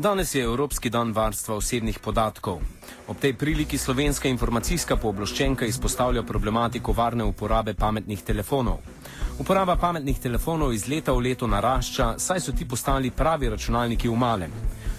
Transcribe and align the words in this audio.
Danes 0.00 0.34
je 0.34 0.42
Evropski 0.42 0.90
dan 0.90 1.12
varstva 1.12 1.54
osebnih 1.60 1.98
podatkov. 1.98 2.60
Ob 3.08 3.18
tej 3.20 3.34
priliki 3.36 3.78
slovenska 3.78 4.28
informacijska 4.32 4.96
pooblaščenka 4.96 5.66
izpostavlja 5.68 6.22
problematiko 6.22 6.94
varne 6.96 7.24
uporabe 7.24 7.74
pametnih 7.74 8.22
telefonov. 8.22 8.78
Uporaba 9.38 9.76
pametnih 9.76 10.16
telefonov 10.18 10.72
iz 10.72 10.88
leta 10.88 11.12
v 11.12 11.26
leto 11.26 11.46
narašča, 11.46 12.14
saj 12.16 12.40
so 12.40 12.56
ti 12.56 12.64
postali 12.64 13.10
pravi 13.10 13.52
računalniki 13.52 14.08
v 14.08 14.16
malem. 14.16 14.56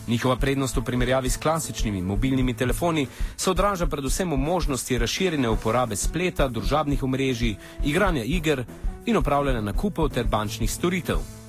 Njihova 0.07 0.35
prednost 0.35 0.77
v 0.77 0.85
primerjavi 0.85 1.29
s 1.29 1.41
klasičnimi 1.41 2.01
mobilnimi 2.01 2.53
telefoni 2.53 3.07
se 3.37 3.49
odraža 3.49 3.89
predvsem 3.89 4.31
v 4.31 4.37
možnosti 4.37 4.97
razširjene 4.97 5.49
uporabe 5.49 5.95
spleta, 5.95 6.47
družabnih 6.47 7.03
omrežij, 7.03 7.55
igranja 7.83 8.23
iger 8.23 8.65
in 9.05 9.17
upravljanja 9.17 9.61
nakupov 9.61 10.09
ter 10.09 10.29
bančnih 10.29 10.71
storitev. 10.71 11.40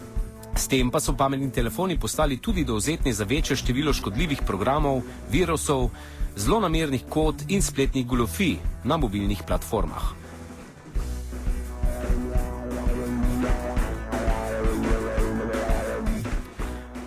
S 0.57 0.69
tem 0.69 0.91
pa 0.91 1.01
so 1.01 1.17
pametni 1.17 1.51
telefoni 1.51 1.99
postali 1.99 2.37
tudi 2.37 2.65
dovzetni 2.65 3.13
za 3.13 3.25
večje 3.25 3.57
število 3.57 3.93
škodljivih 3.93 4.43
programov, 4.47 5.03
virusov, 5.31 5.91
zlonamernih 6.37 7.05
kod 7.09 7.45
in 7.49 7.63
spletnih 7.63 8.07
goljofij 8.07 8.57
na 8.85 8.97
mobilnih 8.97 9.43
platformah. 9.47 10.23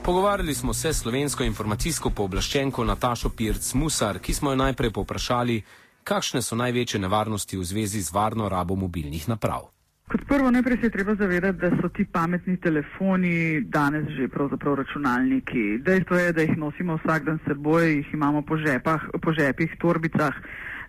Pogovarjali 0.06 0.54
smo 0.56 0.74
se 0.74 0.94
s 0.94 1.02
slovensko 1.02 1.44
informacijsko 1.44 2.10
pooblaščenko 2.10 2.84
Natašo 2.84 3.30
Pirc 3.30 3.74
Musar, 3.74 4.20
ki 4.20 4.34
smo 4.34 4.52
jo 4.52 4.56
najprej 4.56 4.92
povprašali, 4.94 5.64
kakšne 6.04 6.42
so 6.42 6.56
največje 6.56 7.00
nevarnosti 7.00 7.58
v 7.58 7.66
zvezi 7.66 8.02
z 8.02 8.14
varno 8.14 8.50
rabo 8.50 8.76
mobilnih 8.76 9.30
naprav. 9.30 9.75
Kot 10.06 10.22
prvo, 10.28 10.52
najprej 10.52 10.78
se 10.78 10.86
je 10.86 10.90
treba 10.90 11.16
zavedati, 11.16 11.58
da 11.58 11.70
so 11.82 11.90
ti 11.90 12.06
pametni 12.06 12.58
telefoni 12.58 13.62
danes 13.62 14.06
že 14.18 14.28
pravzaprav 14.28 14.76
računalniki. 14.76 15.78
Dejstvo 15.78 16.18
je, 16.18 16.34
da 16.34 16.42
jih 16.42 16.58
nosimo 16.58 16.98
vsak 16.98 17.24
dan 17.24 17.40
seboj, 17.48 17.90
jih 17.96 18.14
imamo 18.14 18.42
po, 18.42 18.58
žepah, 18.58 19.02
po 19.22 19.34
žepih, 19.34 19.74
torbicah, 19.82 20.36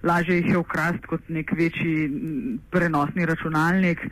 lažje 0.03 0.37
jih 0.37 0.51
je 0.51 0.59
ukrast 0.59 1.07
kot 1.07 1.29
nek 1.29 1.53
večji 1.53 2.11
prenosni 2.71 3.27
računalnik. 3.27 4.05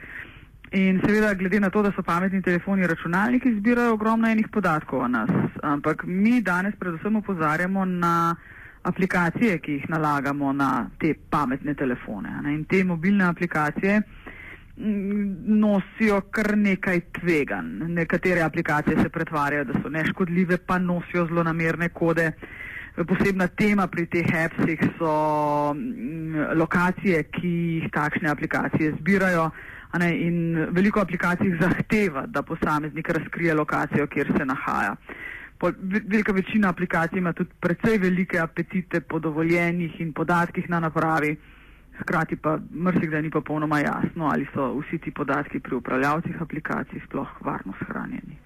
In 0.72 1.00
seveda, 1.04 1.34
glede 1.34 1.60
na 1.60 1.70
to, 1.70 1.82
da 1.82 1.92
so 1.92 2.02
pametni 2.02 2.42
telefoni 2.42 2.86
računalniki, 2.86 3.54
zbirajo 3.60 3.92
ogromno 3.94 4.28
enih 4.28 4.48
podatkov 4.52 5.04
o 5.04 5.08
nas. 5.08 5.30
Ampak 5.62 6.04
mi 6.06 6.40
danes 6.40 6.74
predvsem 6.80 7.16
upozarjamo 7.16 7.84
na 7.84 8.34
aplikacije, 8.82 9.58
ki 9.58 9.72
jih 9.72 9.88
nalagamo 9.88 10.52
na 10.52 10.88
te 10.98 11.14
pametne 11.30 11.74
telefone. 11.74 12.40
In 12.54 12.64
te 12.64 12.84
mobilne 12.84 13.24
aplikacije 13.24 14.00
nosijo 14.76 16.20
kar 16.30 16.56
nekaj 16.58 17.00
tvegan. 17.20 17.66
Nekatere 17.94 18.42
aplikacije 18.42 18.96
se 19.02 19.08
pretvarjajo, 19.08 19.64
da 19.64 19.72
so 19.82 19.88
neškodljive, 19.88 20.58
pa 20.66 20.78
nosijo 20.78 21.26
zlonamerne 21.26 21.88
kode. 21.88 22.32
Posebna 22.94 23.46
tema 23.46 23.86
pri 23.86 24.06
teh 24.06 24.26
appsih 24.44 24.80
so 24.98 25.74
lokacije, 26.54 27.22
ki 27.22 27.48
jih 27.48 27.88
takšne 27.92 28.30
aplikacije 28.30 28.94
zbirajo. 29.00 29.50
Ne, 29.98 30.10
in 30.26 30.66
veliko 30.74 31.00
aplikacij 31.00 31.52
zahteva, 31.60 32.26
da 32.26 32.42
posameznik 32.42 33.08
razkrije 33.08 33.54
lokacijo, 33.54 34.06
kjer 34.06 34.32
se 34.36 34.44
nahaja. 34.44 34.96
Velika 36.08 36.32
večina 36.32 36.68
aplikacij 36.68 37.18
ima 37.18 37.32
tudi 37.32 37.50
precej 37.60 37.98
velike 37.98 38.38
apetite 38.38 39.00
po 39.00 39.18
dovoljenih 39.18 40.00
in 40.00 40.12
podatkih 40.12 40.70
na 40.70 40.80
napravi. 40.80 41.36
Hkrati 41.98 42.36
pa 42.36 42.58
mrsikdaj 42.74 43.22
ni 43.22 43.30
popolnoma 43.30 43.78
jasno, 43.78 44.26
ali 44.32 44.46
so 44.54 44.72
vsi 44.78 44.98
ti 44.98 45.10
podatki 45.10 45.60
pri 45.60 45.76
upravljavcih 45.76 46.42
aplikacij 46.42 47.00
sploh 47.06 47.28
varno 47.40 47.72
shranjeni. 47.84 48.38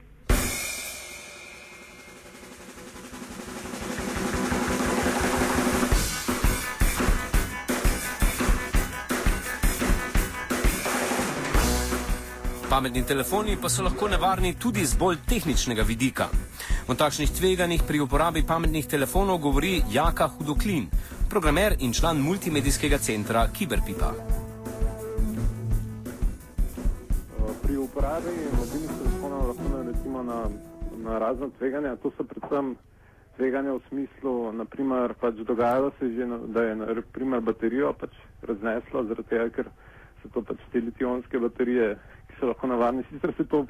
Pametni 12.68 13.02
telefoni 13.02 13.56
pa 13.56 13.68
so 13.68 13.82
lahko 13.82 14.08
nevarni 14.08 14.54
tudi 14.54 14.84
z 14.86 14.96
bolj 15.00 15.16
tehničnega 15.28 15.82
vidika. 15.82 16.28
O 16.88 16.94
takšnih 16.94 17.30
tveganjih 17.30 17.82
pri 17.88 18.00
uporabi 18.00 18.42
pametnih 18.46 18.86
telefonov 18.86 19.38
govori 19.38 19.82
Jaka 19.92 20.28
Hudoklin, 20.28 20.86
programer 21.28 21.76
in 21.78 21.92
član 21.92 22.20
multimedijskega 22.20 22.98
centra 22.98 23.46
Kiberpipa. 23.58 24.12
Pri 27.62 27.76
uporabi 27.76 28.32
mobilnih 28.56 28.92
telefonov 29.02 29.48
lahko 29.48 29.68
naletimo 29.72 30.22
na, 30.22 30.48
na 31.04 31.18
razne 31.18 31.50
tveganja. 31.58 31.96
To 31.96 32.12
so 32.16 32.24
predvsem 32.24 32.76
tveganja 33.36 33.72
v 33.72 33.82
smislu, 33.88 34.52
naprimer, 34.52 35.14
pač 35.20 35.34
dogajalo 35.34 35.92
se 35.98 36.06
je 36.06 36.16
že, 36.16 36.38
da 36.48 36.62
je 36.62 36.76
naprimer, 36.76 37.40
baterijo 37.40 37.92
pač 37.92 38.10
razneslo, 38.42 39.04
zaradi 39.04 39.28
tega, 39.28 39.50
ker 39.50 39.70
so 40.22 40.32
to 40.32 40.42
pač 40.42 40.64
te 40.72 40.80
litionske 40.80 41.38
baterije, 41.38 41.94
ki 42.28 42.40
so 42.40 42.48
lahko 42.48 42.66
navarne. 42.66 43.04
Sicer 43.10 43.34
se 43.36 43.44
to 43.44 43.66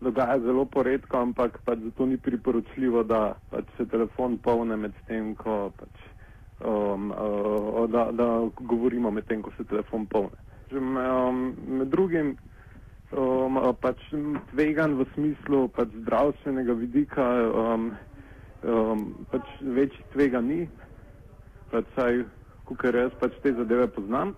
dogaja 0.00 0.40
zelo 0.40 0.64
poredko, 0.64 1.20
ampak 1.20 1.60
pač 1.64 1.78
zato 1.78 2.06
ni 2.06 2.16
priporočljivo, 2.16 3.04
da 3.04 3.36
pač 3.50 3.68
se 3.76 3.84
telefon 3.84 4.38
polne 4.38 4.76
med 4.76 4.96
tem, 5.06 5.34
ko 5.36 5.72
pač 5.76 6.15
um, 6.64 7.10
uh, 7.10 7.90
da, 7.90 8.10
da 8.12 8.48
govorimo 8.60 9.10
med 9.10 9.26
tem, 9.26 9.42
ko 9.42 9.52
se 9.56 9.64
telefon 9.64 10.06
polne. 10.06 10.36
Um, 10.72 11.54
med 11.68 11.88
drugim 11.88 12.36
um, 13.12 13.60
pač 13.80 14.00
tvegan 14.50 14.96
v 14.98 15.06
smislu 15.14 15.68
pač 15.76 15.92
zdravstvenega 16.02 16.74
vidika, 16.80 17.26
um, 17.52 17.90
um, 18.64 19.04
pač 19.30 19.46
večjih 19.60 20.06
tvega 20.14 20.40
ni, 20.40 20.64
pač 21.70 21.86
saj, 21.94 22.24
kukaj 22.66 22.94
res 22.96 23.18
pač 23.20 23.36
te 23.42 23.52
zadeve 23.54 23.88
poznam. 23.92 24.34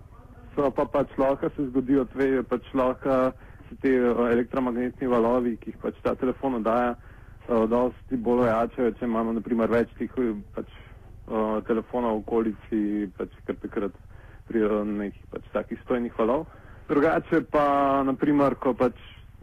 So 0.55 0.69
pa 0.75 0.85
pač 0.85 1.11
lahko 1.17 1.49
se 1.55 1.69
zgodijo 1.69 2.05
tvege, 2.13 2.43
pač 2.43 2.67
lahko 2.73 3.31
se 3.69 3.79
te 3.81 3.95
uh, 4.01 4.27
elektromagnetni 4.27 5.07
valovi, 5.07 5.55
ki 5.61 5.73
jih 5.73 5.81
pač 5.81 5.97
ta 6.03 6.15
telefon 6.19 6.59
oddaja, 6.59 6.93
uh, 7.47 7.65
dosti 7.69 8.19
bolj 8.19 8.49
ojačajo, 8.49 8.93
če 8.99 9.07
imamo 9.07 9.33
naprimer 9.39 9.71
več 9.71 9.93
tih 9.97 10.13
pač 10.57 10.69
uh, 11.29 11.61
telefona 11.67 12.11
v 12.11 12.23
okolici, 12.23 12.81
pač 13.17 13.37
kar 13.45 13.55
takrat 13.61 13.95
pri 14.49 14.65
nekih 14.85 15.29
pač 15.29 15.45
takih 15.53 15.79
stojnih 15.85 16.17
valov. 16.17 16.47
Drugače 16.89 17.43
pa, 17.53 18.01
naprimer, 18.03 18.55
ko 18.57 18.73
pač 18.73 18.97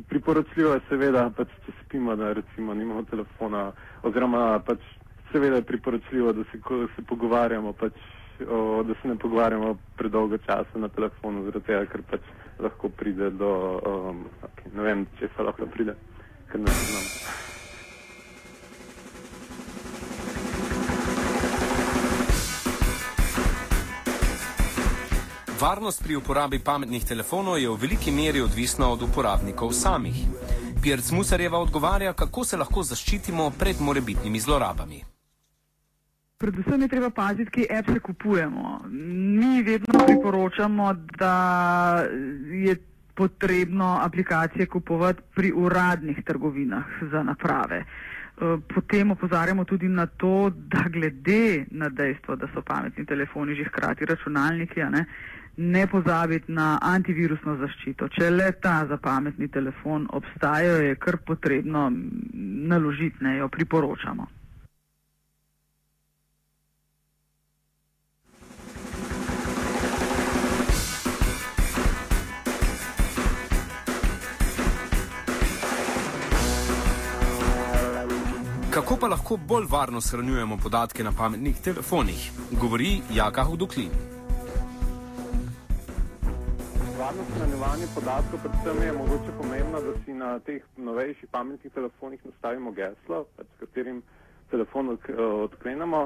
priporočljivo 0.09 0.75
je 0.75 0.81
seveda, 0.89 1.31
pač 1.37 1.49
če 1.65 1.73
spimo, 1.85 2.17
da 2.17 2.33
recimo 2.35 2.75
nimamo 2.75 3.07
telefona, 3.11 3.71
oziroma 4.03 4.59
pač 4.67 4.83
seveda 5.33 5.63
je 5.63 5.69
priporočljivo, 5.71 6.33
da 6.33 6.45
se, 6.51 6.61
se 6.97 7.07
pogovarjamo, 7.09 7.73
pač, 7.73 7.93
o, 8.51 8.83
da 8.83 8.95
se 9.03 9.09
ne 9.09 9.17
pogovarjamo 9.19 9.77
predolgo 9.97 10.39
časa 10.39 10.83
na 10.83 10.89
telefonu, 10.89 11.47
zaradi 11.47 11.67
tega, 11.71 11.87
ker 11.93 12.05
pač 12.11 12.31
lahko 12.59 12.89
pride 12.89 13.31
do, 13.31 13.51
um, 13.87 14.25
okay, 14.43 14.73
ne 14.75 14.91
vem, 14.91 15.07
če 15.21 15.31
se 15.37 15.51
lahko 15.51 15.71
pride, 15.71 15.97
ker 16.51 16.61
ne 16.61 16.79
znam. 16.83 17.46
Varnost 25.61 26.03
pri 26.05 26.17
uporabi 26.17 26.59
pametnih 26.59 27.05
telefonov 27.05 27.57
je 27.59 27.69
v 27.69 27.81
veliki 27.81 28.13
meri 28.13 28.41
odvisna 28.45 28.91
od 28.93 29.03
uporabnikov 29.03 29.73
samih. 29.73 30.17
Pirc 30.83 31.11
Musarjeva 31.17 31.59
odgovarja, 31.59 32.13
kako 32.13 32.45
se 32.45 32.57
lahko 32.57 32.83
zaščitimo 32.83 33.51
pred 33.59 33.81
morebitnimi 33.81 34.41
zlorabami. 34.41 35.01
Predvsem 36.37 36.83
je 36.83 36.89
treba 36.89 37.11
paziti, 37.11 37.51
kje 37.51 37.79
app 37.79 37.89
se 37.89 38.01
kupujemo. 38.01 38.81
Mi 39.39 39.63
vedno 39.63 40.05
priporočamo, 40.07 40.93
da 41.19 42.05
je 42.53 42.77
potrebno 43.15 43.97
aplikacije 44.03 44.67
kupovati 44.67 45.23
pri 45.35 45.53
uradnih 45.57 46.21
trgovinah 46.25 46.85
za 47.13 47.23
naprave. 47.23 47.85
Potem 48.75 49.11
opozarjamo 49.11 49.65
tudi 49.65 49.89
na 49.89 50.07
to, 50.07 50.51
da 50.53 50.85
glede 50.93 51.65
na 51.71 51.89
dejstvo, 51.89 52.37
da 52.37 52.47
so 52.55 52.63
pametni 52.63 53.07
telefoni 53.07 53.55
že 53.55 53.65
hkrati 53.65 54.05
računalniki, 54.05 54.81
ne, 54.81 55.05
ne 55.57 55.87
pozabiti 55.87 56.53
na 56.53 56.79
antivirusno 56.83 57.57
zaščito. 57.57 58.09
Če 58.09 58.31
le 58.31 58.51
ta 58.63 58.85
za 58.89 58.99
pametni 59.03 59.49
telefon 59.49 60.09
obstaja, 60.13 60.81
je 60.85 60.97
kar 61.01 61.17
potrebno 61.27 61.91
naložiti, 62.73 63.25
ne 63.25 63.39
jo 63.39 63.49
priporočamo. 63.49 64.27
Kako 78.77 78.97
pa 79.01 79.09
lahko 79.09 79.39
bolj 79.41 79.65
varno 79.71 80.01
shranjujemo 80.01 80.59
podatke 80.63 81.05
na 81.05 81.13
pametnih 81.13 81.57
telefonih, 81.65 82.29
govori 82.61 83.01
Jaka 83.15 83.45
Hudoklin. 83.45 84.16
Varno 87.07 87.23
shranjevanje 87.37 87.87
podatkov 87.95 88.39
predvsem 88.43 88.83
je 88.83 88.93
mogoče 88.93 89.33
pomembno, 89.41 89.81
da 89.81 89.93
si 90.05 90.15
na 90.15 90.39
teh 90.39 90.63
novejših 90.77 91.29
pametnih 91.31 91.73
telefonih 91.73 92.21
nastavimo 92.27 92.71
geslo, 92.75 93.21
pač 93.37 93.47
s 93.47 93.61
katerim 93.61 94.01
telefon 94.51 94.89
odklenemo. 95.45 96.01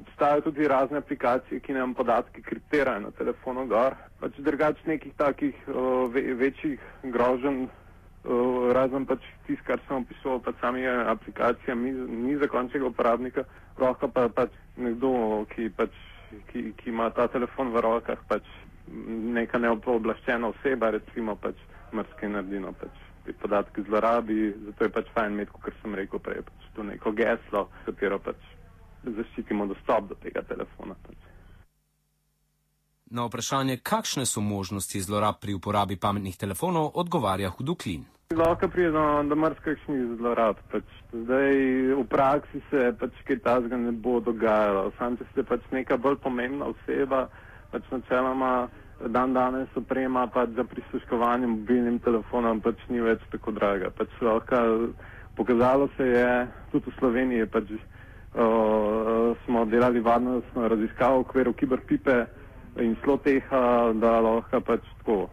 Obstajajo 0.00 0.40
tudi 0.46 0.68
razne 0.68 1.02
aplikacije, 1.02 1.60
ki 1.60 1.76
nam 1.76 1.92
podatke 1.94 2.40
kriptirajo 2.42 3.00
na 3.00 3.10
telefonu 3.18 3.66
gor. 3.68 3.96
Pač 4.20 4.38
drugač 4.46 4.80
nekih 4.86 5.12
takih 5.18 5.58
uh, 5.68 6.08
ve, 6.14 6.22
večjih 6.40 6.80
grožen, 7.02 7.66
uh, 7.68 8.72
razen 8.72 9.04
pač 9.04 9.28
tisto, 9.46 9.66
kar 9.66 9.84
sem 9.84 10.00
opisoval, 10.00 10.40
pač 10.46 10.56
sami 10.62 10.86
aplikacija, 10.88 11.76
ni, 11.76 11.92
ni 12.24 12.38
za 12.40 12.48
končnega 12.48 12.88
uporabnika, 12.88 13.44
lahko 13.76 14.08
pa 14.08 14.30
pač 14.32 14.56
nekdo, 14.80 15.44
ki, 15.52 15.68
pač, 15.76 16.00
ki, 16.48 16.70
ki 16.80 16.88
ima 16.94 17.10
ta 17.12 17.28
telefon 17.36 17.76
v 17.76 17.84
rokah, 17.84 18.24
pač 18.32 18.48
neka 19.38 19.58
neoblaščena 19.58 20.52
oseba, 20.52 20.90
recimo 20.96 21.36
pač 21.36 21.60
mrske 21.92 22.28
naredino. 22.28 22.72
Pač 22.72 23.04
te 23.26 23.32
podatke 23.32 23.82
zlorabi, 23.82 24.52
zato 24.66 24.84
je 24.84 24.92
pač 24.92 25.08
fajn 25.14 25.34
imeti, 25.36 25.52
kot 25.52 25.80
sem 25.82 25.94
rekel 25.94 26.22
prej, 26.24 26.44
pač 26.48 26.68
to 26.76 26.86
neko 26.86 27.12
geslo, 27.12 27.68
s 27.82 27.90
katero 27.90 28.20
pač 28.24 28.44
zaščitimo 29.04 29.66
dostop 29.68 30.08
do 30.12 30.16
tega 30.22 30.42
telefona. 30.48 30.96
Pač. 31.06 31.18
Na 33.10 33.24
vprašanje, 33.24 33.78
kakšne 33.80 34.26
so 34.28 34.40
možnosti 34.44 35.00
zlorab 35.00 35.40
pri 35.40 35.56
uporabi 35.56 35.96
pametnih 35.96 36.36
telefonov, 36.36 36.92
odgovarja 36.94 37.50
Huduklin. 37.56 38.04
Lahko 38.36 38.68
pride 38.68 38.90
do, 38.92 39.04
do 39.24 39.36
marsikšnih 39.40 40.18
zlorab. 40.20 40.58
Pač. 40.72 40.84
Zdaj 41.12 41.54
v 41.96 42.04
praksi 42.04 42.60
se 42.68 42.90
pač 43.00 43.16
kaj 43.24 43.38
tazga 43.44 43.76
ne 43.80 43.92
bo 43.92 44.18
dogajalo. 44.20 44.90
Sam, 44.98 45.16
če 45.16 45.24
ste 45.30 45.44
pač 45.48 45.64
neka 45.72 45.96
bolj 45.96 46.18
pomembna 46.20 46.68
oseba, 46.68 47.30
pač 47.70 47.82
načeloma 47.90 48.68
dan 49.06 49.32
danes 49.32 49.68
oprema 49.76 50.26
pač 50.26 50.50
za 50.56 50.64
prisluškovanje 50.64 51.46
mobilnim 51.46 51.98
telefonom 51.98 52.60
pač 52.60 52.80
ni 52.88 53.00
več 53.00 53.22
tako 53.30 53.52
draga. 53.52 53.90
Pač 53.90 54.10
lahko 54.20 54.90
pokazalo 55.36 55.88
se 55.96 56.06
je, 56.06 56.30
tudi 56.72 56.90
v 56.90 56.98
Sloveniji 56.98 57.46
pač 57.46 57.70
uh, 57.70 57.80
smo 59.44 59.64
delali 59.66 60.00
varnostno 60.00 60.66
raziskavo 60.68 61.22
v 61.22 61.26
okviru 61.26 61.52
kiberpipe 61.54 62.18
in 62.82 62.96
sloteha, 63.04 63.62
da 63.94 64.18
lahko 64.20 64.60
pač 64.60 64.82
tako 64.98 65.28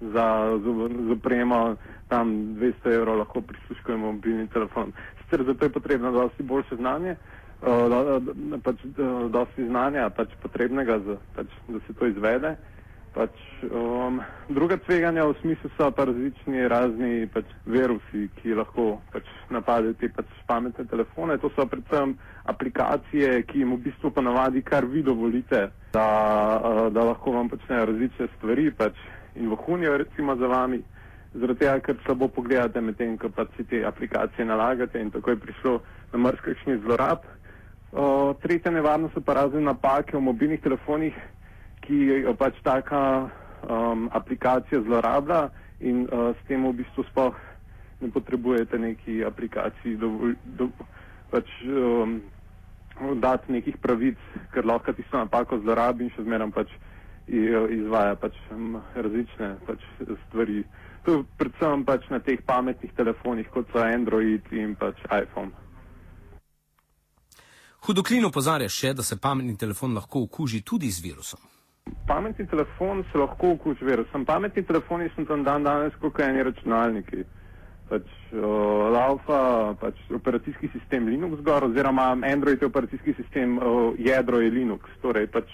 za 0.00 0.56
z 0.56 0.66
opremo 1.12 1.76
tam 2.08 2.56
200 2.56 2.94
evrov 2.94 3.18
lahko 3.18 3.40
prisluškujemo 3.44 4.12
mobilnim 4.12 4.48
telefonom. 4.48 4.92
Sicer 5.20 5.44
zato 5.44 5.64
je 5.64 5.72
potrebno 5.72 6.12
dosti 6.12 6.42
boljše 6.42 6.76
znanje, 6.76 7.16
pač, 7.60 8.84
uh, 8.84 9.30
dosti 9.32 9.68
znanja 9.68 10.10
pač 10.16 10.34
potrebnega, 10.42 10.98
za, 11.04 11.16
pač, 11.36 11.46
da 11.68 11.80
se 11.86 11.94
to 11.94 12.06
izvede. 12.06 12.56
Pač, 13.10 13.34
um, 13.74 14.20
druga 14.48 14.76
tveganja 14.78 15.24
v 15.26 15.34
smislu 15.40 15.70
so 15.74 15.90
pa 15.90 16.04
različni 16.06 16.68
razni 16.70 17.26
pač, 17.26 17.48
virusi, 17.66 18.28
ki 18.38 18.54
lahko 18.54 19.00
pač, 19.10 19.26
napadajo 19.50 19.96
te 19.98 20.08
pač, 20.14 20.30
pametne 20.46 20.86
telefone. 20.86 21.38
To 21.42 21.50
so 21.56 21.66
predvsem 21.66 22.14
aplikacije, 22.46 23.42
ki 23.50 23.64
jim 23.64 23.74
v 23.74 23.90
bistvu 23.90 24.14
ponavadi 24.14 24.62
kar 24.62 24.86
vi 24.86 25.02
dovolite, 25.02 25.68
da, 25.92 26.06
da 26.94 27.08
lahko 27.10 27.34
vam 27.34 27.50
počnejo 27.50 27.90
različne 27.90 28.30
stvari 28.36 28.70
pač, 28.70 28.94
in 29.34 29.50
vohunijo 29.50 29.98
recimo 29.98 30.36
za 30.36 30.46
vami. 30.46 30.82
Zaradi 31.34 31.58
tega, 31.60 31.78
ker 31.80 31.98
slabo 32.04 32.28
pogledate 32.28 32.80
med 32.82 32.96
tem, 32.98 33.18
ko 33.18 33.30
pač 33.30 33.52
si 33.56 33.64
te 33.64 33.84
aplikacije 33.86 34.46
nalagate 34.46 34.98
in 35.02 35.10
tako 35.10 35.30
je 35.30 35.42
prišlo 35.44 35.74
na 36.12 36.18
mrzkakšni 36.18 36.78
zlorab. 36.86 37.26
Uh, 37.90 38.36
tretja 38.42 38.70
nevarnost 38.70 39.14
so 39.14 39.20
pa 39.20 39.34
razne 39.34 39.60
napake 39.60 40.16
v 40.16 40.22
mobilnih 40.22 40.60
telefonih 40.62 41.14
ki 41.80 42.22
jo 42.24 42.34
pač 42.38 42.54
taka 42.62 43.02
um, 43.66 44.08
aplikacija 44.12 44.82
zlorablja 44.86 45.48
in 45.80 46.04
uh, 46.06 46.30
s 46.36 46.40
tem 46.48 46.62
v 46.62 46.72
bistvu 46.82 47.04
sploh 47.10 47.34
ne 48.00 48.10
potrebujete 48.14 48.78
neki 48.78 49.24
aplikaciji 49.24 49.96
do, 50.00 50.32
do, 50.56 50.70
pač, 51.32 51.48
um, 51.66 52.20
dati 53.20 53.52
nekih 53.52 53.76
pravic, 53.80 54.20
ker 54.54 54.64
lahko 54.64 54.92
tisto 54.96 55.18
napako 55.18 55.58
zlorabi 55.64 56.06
in 56.06 56.14
še 56.14 56.24
zmeraj 56.24 56.52
pač 56.56 56.72
izvaja 57.30 58.14
pač, 58.22 58.38
um, 58.54 58.78
različne 58.96 59.50
pač, 59.66 59.84
stvari. 60.28 60.62
To 61.04 61.20
je 61.20 61.26
predvsem 61.40 61.84
pač 61.88 62.06
na 62.12 62.18
teh 62.24 62.40
pametnih 62.44 62.92
telefonih, 62.96 63.48
kot 63.52 63.68
so 63.72 63.82
Android 63.82 64.46
in 64.52 64.74
pač 64.76 64.96
iPhone. 65.12 65.52
Hudoklin 67.86 68.24
opozarja 68.28 68.68
še, 68.68 68.94
da 68.94 69.02
se 69.02 69.16
pametni 69.16 69.56
telefon 69.56 69.94
lahko 69.94 70.26
okuži 70.28 70.60
tudi 70.62 70.90
z 70.90 71.02
virusom 71.04 71.40
pametni 72.06 72.46
telefon 72.46 73.04
se 73.12 73.18
lahko 73.18 73.52
okuži 73.52 73.84
virus. 73.84 74.06
Sem 74.12 74.24
pametni 74.24 74.62
telefoni, 74.62 75.10
sem 75.14 75.26
tam 75.26 75.44
dan 75.44 75.64
danes 75.64 75.94
kot 76.00 76.20
eni 76.20 76.42
računalniki. 76.42 77.24
Pač, 77.90 78.06
uh, 78.38 78.98
Alfa, 79.00 79.40
pač 79.80 79.98
operacijski 80.14 80.70
sistem 80.74 81.08
Linux 81.10 81.42
gor, 81.46 81.66
oziroma 81.66 82.12
Android 82.32 82.62
je 82.62 82.68
operacijski 82.68 83.14
sistem, 83.18 83.58
uh, 83.58 83.94
jedro 83.98 84.40
je 84.40 84.50
Linux. 84.50 84.86
Torej, 85.02 85.26
pač, 85.34 85.50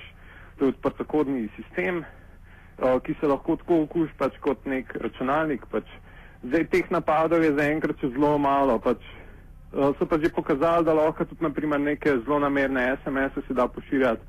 to 0.59 0.69
je 0.69 0.75
odprtokodni 0.75 1.47
sistem, 1.57 2.03
uh, 2.03 2.99
ki 3.05 3.17
se 3.21 3.31
lahko 3.31 3.57
tako 3.63 3.83
okuži 3.87 4.13
pač, 4.19 4.37
kot 4.45 4.69
nek 4.69 4.93
računalnik. 5.01 5.65
Pač. 5.73 5.89
Zdaj 6.45 6.67
teh 6.73 6.91
napadov 6.93 7.45
je 7.45 7.55
zaenkrat 7.57 8.05
zelo 8.05 8.37
malo. 8.39 8.77
Pač, 8.85 9.01
so 9.99 10.07
pa 10.07 10.19
že 10.19 10.29
pokazali, 10.33 10.85
da 10.85 10.95
lahko 10.95 11.25
tudi 11.25 11.45
naprimer, 11.45 11.81
neke 11.81 12.11
zelo 12.25 12.39
namerne 12.39 12.97
SMS-e 13.05 13.43
se 13.49 13.55
da 13.55 13.69
pošiljati 13.69 14.23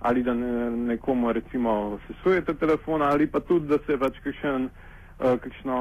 ali 0.00 0.22
da 0.22 0.34
ne, 0.34 0.70
nekomu 0.70 1.32
recimo 1.32 1.98
sesujete 2.06 2.54
telefon, 2.54 3.02
ali 3.02 3.26
pa 3.26 3.40
tudi, 3.40 3.66
da 3.68 3.78
se 3.86 3.98
pač 3.98 4.16
kakšen, 4.24 4.64
uh, 4.64 5.36
kakšno 5.40 5.76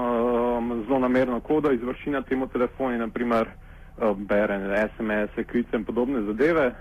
um, 0.58 0.84
zelo 0.88 1.00
namerno 1.00 1.40
kodo 1.40 1.72
izvrši 1.72 2.10
na 2.10 2.22
temu 2.22 2.48
telefonu, 2.48 2.98
naprimer 2.98 3.48
uh, 3.48 4.18
bere 4.18 4.60
SMS-e, 4.92 5.44
klice 5.44 5.76
in 5.78 5.86
podobne 5.86 6.22
zadeve, 6.28 6.74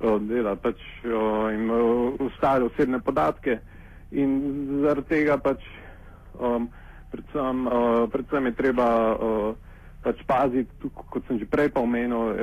uh, 0.00 0.16
dela 0.22 0.56
pač 0.56 0.80
uh, 1.04 1.52
in 1.52 1.68
ustale 2.18 2.64
osebne 2.64 3.00
podatke 3.00 3.58
in 4.10 4.32
zaradi 4.82 5.08
tega 5.08 5.36
pač 5.38 5.60
um, 6.40 6.70
predvsem, 7.12 7.66
predvsem 8.10 8.46
je 8.46 8.52
treba 8.54 8.86
pač 10.02 10.22
paziti, 10.26 10.88
kot 10.94 11.22
sem 11.28 11.38
že 11.38 11.44
prej 11.44 11.68
pa 11.68 11.80
omenil, 11.84 12.32
eh, 12.32 12.36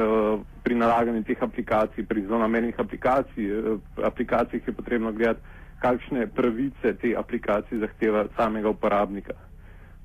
pri 0.64 0.76
nalaganju 0.78 1.24
teh 1.26 1.42
aplikacij, 1.42 2.06
pri 2.06 2.22
zelo 2.22 2.38
namenjenih 2.38 2.80
aplikacij, 2.80 3.44
eh, 3.50 3.78
aplikacijah 4.06 4.68
je 4.68 4.74
potrebno 4.74 5.12
gledati, 5.12 5.42
kakšne 5.82 6.28
pravice 6.28 6.94
te 6.98 7.14
aplikacije 7.18 7.80
zahteva 7.80 8.26
samega 8.38 8.70
uporabnika. 8.70 9.34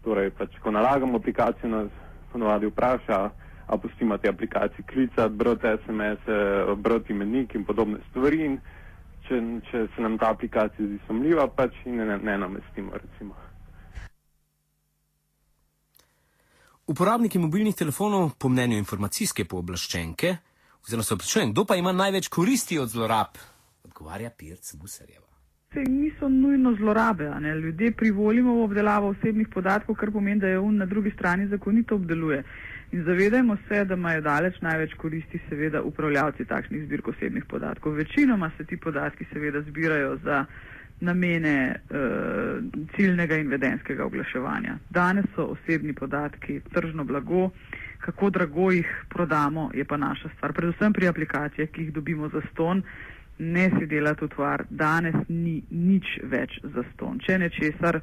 Torej, 0.04 0.30
pač, 0.30 0.58
ko 0.60 0.70
nalagamo 0.70 1.16
aplikacijo, 1.16 1.68
nas 1.68 1.90
ponovadi 2.32 2.66
vpraša, 2.66 3.30
a 3.66 3.76
pustimo 3.76 4.18
te 4.18 4.28
aplikacije 4.28 4.84
klicati, 4.84 5.34
brati 5.34 5.66
SMS, 5.84 6.20
brati 6.76 7.12
imenik 7.12 7.54
in 7.54 7.64
podobne 7.64 7.98
stvari. 8.10 8.44
In 8.44 8.58
če, 9.28 9.40
če 9.70 9.86
se 9.94 10.02
nam 10.02 10.18
ta 10.18 10.32
aplikacija 10.34 10.86
zdi 10.86 10.98
sumljiva, 11.06 11.46
pač 11.46 11.72
ne, 11.86 12.04
ne, 12.04 12.18
ne 12.18 12.38
namestimo, 12.38 12.92
recimo. 12.92 13.34
Uporabniki 16.92 17.38
mobilnih 17.38 17.72
telefonov, 17.72 18.34
po 18.36 18.50
mnenju 18.52 18.76
informacijske 18.76 19.46
pooblaščenke, 19.48 20.32
oziroma 20.84 21.06
se 21.08 21.16
vprašujem, 21.16 21.52
kdo 21.54 21.62
pa 21.64 21.78
ima 21.80 21.92
največ 21.96 22.26
koristi 22.28 22.76
od 22.78 22.90
zlorab, 22.92 23.38
odgovarja 23.86 24.28
Pirc 24.36 24.74
Musarjeva. 24.76 25.24
Se 25.72 25.86
niso 25.88 26.28
nujno 26.28 26.74
zlorabe, 26.76 27.30
ne? 27.40 27.54
ljudje 27.60 27.94
privolimo 27.96 28.58
v 28.58 28.66
obdelavo 28.66 29.14
osebnih 29.14 29.48
podatkov, 29.54 29.96
kar 29.96 30.12
pomeni, 30.12 30.40
da 30.40 30.50
je 30.52 30.58
on 30.58 30.76
na 30.76 30.86
drugi 30.86 31.14
strani 31.16 31.48
zakonito 31.48 31.96
obdeluje. 31.96 32.42
In 32.92 33.06
zavedajmo 33.06 33.56
se, 33.68 33.84
da 33.88 33.96
imajo 33.96 34.20
daleč 34.20 34.60
največ 34.60 34.92
koristi 35.00 35.40
seveda 35.48 35.80
upravljavci 35.82 36.44
takšnih 36.44 36.84
zbirk 36.84 37.08
osebnih 37.08 37.48
podatkov. 37.48 37.96
Večinoma 38.02 38.50
se 38.58 38.68
ti 38.68 38.76
podatki 38.76 39.24
seveda 39.32 39.64
zbirajo 39.70 40.18
za 40.24 40.44
namene 41.02 41.80
uh, 41.90 42.62
ciljnega 42.96 43.36
in 43.36 43.48
vedenskega 43.50 44.04
oglaševanja. 44.04 44.76
Danes 44.90 45.24
so 45.34 45.48
osebni 45.54 45.94
podatki 45.94 46.60
tržno 46.74 47.04
blago, 47.04 47.50
kako 48.04 48.30
drago 48.30 48.70
jih 48.70 48.86
prodamo, 49.08 49.70
je 49.74 49.84
pa 49.84 49.96
naša 49.96 50.30
stvar. 50.36 50.52
Predvsem 50.52 50.92
pri 50.92 51.08
aplikacijah, 51.08 51.68
ki 51.70 51.82
jih 51.82 51.92
dobimo 51.92 52.28
za 52.28 52.42
ston, 52.52 52.82
ne 53.38 53.70
si 53.70 53.86
delati 53.86 54.24
utvar, 54.24 54.64
danes 54.70 55.14
ni 55.28 55.62
nič 55.70 56.18
več 56.22 56.60
za 56.62 56.86
ston. 56.94 57.18
Če 57.26 57.38
nečesar 57.38 58.00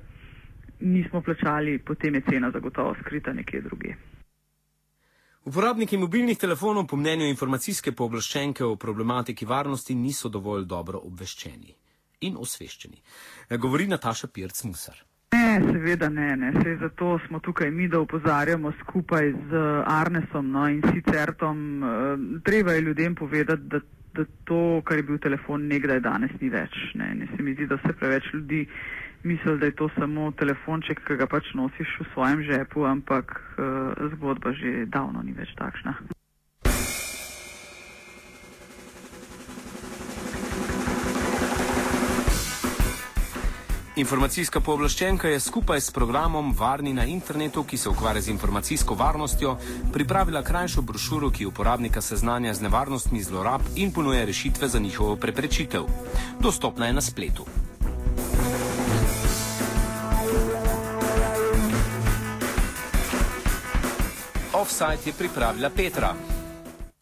nismo 0.79 1.21
plačali, 1.21 1.79
potem 1.79 2.15
je 2.15 2.25
cena 2.29 2.51
zagotovo 2.51 2.95
skrita 3.01 3.33
nekje 3.33 3.61
druge. 3.61 3.95
Uporabniki 5.45 5.97
mobilnih 5.97 6.37
telefonov 6.37 6.87
po 6.87 6.97
mnenju 6.99 7.29
informacijske 7.31 7.91
pooblaščenke 7.91 8.63
o 8.65 8.75
problematiki 8.75 9.45
varnosti 9.45 9.95
niso 9.95 10.29
dovolj 10.29 10.65
dobro 10.67 10.99
obveščeni 11.07 11.78
in 12.21 12.37
osveščeni. 12.37 13.01
E, 13.49 13.57
govori 13.57 13.87
Nataša 13.87 14.27
Pirc 14.33 14.63
Musar. 14.63 14.97
Ne, 15.31 15.61
seveda 15.61 16.09
ne, 16.09 16.35
ne. 16.35 16.51
Sej 16.63 16.77
zato 16.81 17.19
smo 17.27 17.39
tukaj 17.39 17.71
mi, 17.71 17.87
da 17.87 17.99
upozarjamo 17.99 18.71
skupaj 18.81 19.31
z 19.49 19.61
Arnesom 19.85 20.51
no, 20.51 20.65
in 20.69 20.81
sicer 20.93 21.33
tom, 21.37 21.83
uh, 21.83 22.41
treba 22.43 22.73
je 22.73 22.81
ljudem 22.81 23.15
povedati, 23.15 23.61
da, 23.61 23.79
da 24.13 24.25
to, 24.43 24.81
kar 24.85 24.97
je 24.97 25.03
bil 25.03 25.19
telefon 25.21 25.67
nekdaj, 25.67 25.99
danes 25.99 26.33
ni 26.41 26.49
več. 26.49 26.73
Ne, 26.95 27.13
ne 27.15 27.29
se 27.35 27.43
mi 27.43 27.53
zdi, 27.53 27.67
da 27.69 27.77
se 27.85 27.93
preveč 27.93 28.33
ljudi 28.33 28.65
misli, 29.23 29.57
da 29.59 29.65
je 29.65 29.75
to 29.75 29.89
samo 29.99 30.31
telefonček, 30.31 31.03
ki 31.05 31.19
ga 31.21 31.27
pač 31.29 31.53
nosiš 31.53 31.99
v 31.99 32.07
svojem 32.13 32.41
žepu, 32.49 32.87
ampak 32.89 33.35
uh, 33.37 34.09
zgodba 34.15 34.53
že 34.57 34.87
davno 34.89 35.21
ni 35.21 35.37
več 35.37 35.53
takšna. 35.61 35.93
Informacijska 43.99 44.61
pooblaščenka 44.63 45.27
je 45.27 45.39
skupaj 45.43 45.81
s 45.83 45.91
programom 45.91 46.53
Varni 46.55 46.93
na 46.95 47.03
internetu, 47.03 47.65
ki 47.67 47.77
se 47.77 47.89
ukvarja 47.89 48.21
z 48.21 48.31
informacijsko 48.31 48.95
varnostjo, 48.95 49.57
pripravila 49.91 50.39
krajšo 50.43 50.81
brošuro, 50.81 51.27
ki 51.35 51.49
uporabnika 51.49 52.01
seznanja 52.01 52.53
z 52.53 52.63
nevarnostmi 52.63 53.19
zlorab 53.23 53.67
in 53.75 53.91
ponuje 53.91 54.23
rešitve 54.25 54.67
za 54.67 54.79
njihovo 54.79 55.15
preprečitev. 55.15 55.83
Dostopna 56.39 56.87
je 56.87 56.93
na 56.93 57.01
spletu. 57.01 57.45
Offside 64.53 65.03
je 65.05 65.13
pripravila 65.13 65.69
Petra. 65.69 66.15